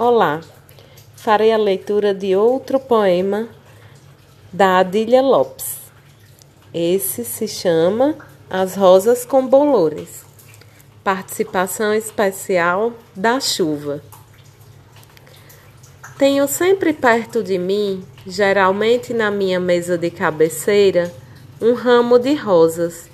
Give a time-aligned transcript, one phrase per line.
[0.00, 0.42] Olá,
[1.16, 3.48] farei a leitura de outro poema
[4.52, 5.90] da Adília Lopes.
[6.72, 8.14] Esse se chama
[8.48, 10.24] As Rosas com Bolores.
[11.02, 14.00] Participação especial da chuva.
[16.16, 21.12] Tenho sempre perto de mim, geralmente na minha mesa de cabeceira,
[21.60, 23.10] um ramo de rosas.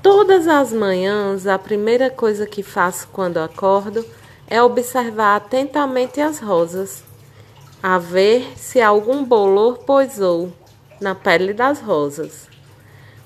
[0.00, 4.06] Todas as manhãs, a primeira coisa que faço quando acordo
[4.48, 7.04] é observar atentamente as rosas,
[7.82, 10.52] a ver se algum bolor poisou
[11.00, 12.48] na pele das rosas.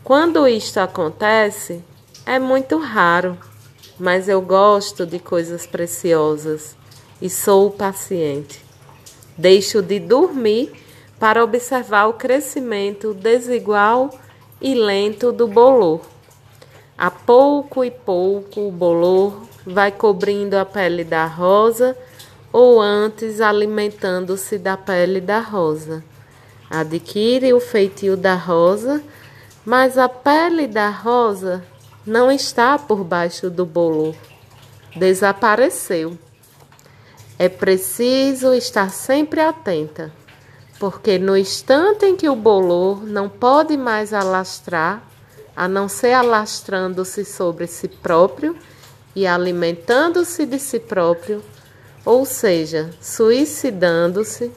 [0.02, 1.82] Quando isto acontece,
[2.26, 3.38] é muito raro,
[3.98, 6.76] mas eu gosto de coisas preciosas
[7.20, 8.60] e sou paciente.
[9.38, 10.72] Deixo de dormir
[11.18, 14.10] para observar o crescimento desigual
[14.60, 16.00] e lento do bolor.
[17.02, 21.98] A pouco e pouco o bolor vai cobrindo a pele da rosa
[22.52, 26.04] ou antes alimentando-se da pele da rosa.
[26.70, 29.02] Adquire o feitio da rosa,
[29.66, 31.64] mas a pele da rosa
[32.06, 34.14] não está por baixo do bolor.
[34.94, 36.16] Desapareceu.
[37.36, 40.12] É preciso estar sempre atenta,
[40.78, 45.02] porque no instante em que o bolor não pode mais alastrar,
[45.54, 48.56] a não ser alastrando-se sobre si próprio,
[49.14, 51.42] e alimentando-se de si próprio,
[52.04, 54.50] ou seja, suicidando-se,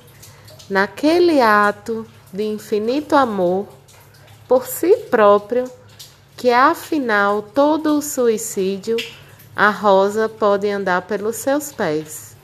[0.70, 3.68] naquele ato de infinito amor
[4.48, 5.70] por si próprio,
[6.38, 8.98] que afinal todo o suicídio,
[9.56, 12.36] a rosa pode andar pelos seus pés.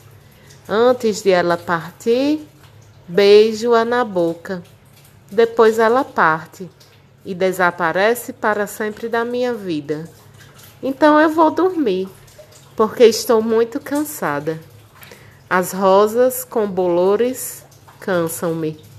[0.68, 2.48] Antes de ela partir,
[3.08, 4.64] beijo-a na boca.
[5.30, 6.70] Depois ela parte
[7.26, 10.10] e desaparece para sempre da minha vida.
[10.82, 12.10] Então eu vou dormir,
[12.76, 14.60] porque estou muito cansada.
[15.50, 17.64] As rosas com bolores
[18.00, 18.91] cansam-me.